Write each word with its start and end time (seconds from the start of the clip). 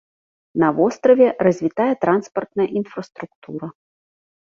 На 0.63 0.69
востраве 0.77 1.27
развітая 1.49 1.93
транспартная 2.07 2.69
інфраструктура. 2.83 3.75